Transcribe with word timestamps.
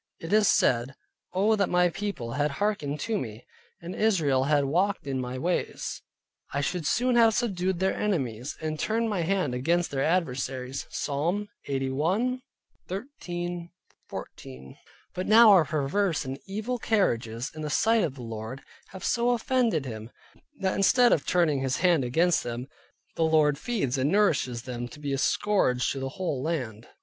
It 0.19 0.33
is 0.33 0.47
said, 0.47 0.95
"Oh, 1.31 1.55
that 1.55 1.69
my 1.69 1.89
People 1.91 2.31
had 2.31 2.49
hearkened 2.49 2.99
to 3.01 3.19
me, 3.19 3.45
and 3.81 3.93
Israel 3.93 4.45
had 4.45 4.65
walked 4.65 5.05
in 5.05 5.21
my 5.21 5.37
ways, 5.37 6.01
I 6.51 6.59
should 6.59 6.87
soon 6.87 7.15
have 7.17 7.35
subdued 7.35 7.77
their 7.77 7.93
Enemies, 7.95 8.57
and 8.59 8.79
turned 8.79 9.11
my 9.11 9.21
hand 9.21 9.53
against 9.53 9.91
their 9.91 10.03
Adversaries" 10.03 10.87
(Psalm 10.89 11.49
81.13 11.69 13.69
14). 14.09 14.75
But 15.13 15.27
now 15.27 15.51
our 15.51 15.65
perverse 15.65 16.25
and 16.25 16.39
evil 16.47 16.79
carriages 16.79 17.51
in 17.53 17.61
the 17.61 17.69
sight 17.69 18.03
of 18.03 18.15
the 18.15 18.23
Lord, 18.23 18.63
have 18.87 19.03
so 19.05 19.29
offended 19.29 19.85
Him, 19.85 20.09
that 20.61 20.73
instead 20.73 21.13
of 21.13 21.27
turning 21.27 21.59
His 21.61 21.77
hand 21.77 22.03
against 22.03 22.41
them, 22.43 22.67
the 23.15 23.21
Lord 23.23 23.59
feeds 23.59 23.99
and 23.99 24.11
nourishes 24.11 24.63
them 24.63 24.85
up 24.85 24.89
to 24.93 24.99
be 24.99 25.13
a 25.13 25.19
scourge 25.19 25.91
to 25.91 25.99
the 25.99 26.09
whole 26.09 26.41
land. 26.41 26.87